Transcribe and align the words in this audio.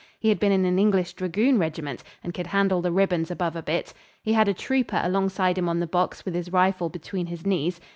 He 0.19 0.29
had 0.29 0.39
been 0.39 0.51
in 0.51 0.65
an 0.65 0.79
English 0.79 1.13
dragoon 1.13 1.59
regiment, 1.59 2.03
and 2.23 2.33
could 2.33 2.47
handle 2.47 2.81
the 2.81 2.91
ribbons 2.91 3.29
above 3.29 3.55
a 3.55 3.61
bit. 3.61 3.93
He 4.23 4.33
had 4.33 4.47
a 4.47 4.53
trooper 4.55 4.99
alongside 5.03 5.59
him 5.59 5.69
on 5.69 5.79
the 5.79 5.85
box 5.85 6.25
with 6.25 6.33
his 6.33 6.51
rifle 6.51 6.89
between 6.89 7.27
his 7.27 7.45
knees. 7.45 7.79